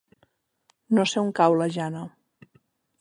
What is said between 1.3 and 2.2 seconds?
cau la Jana.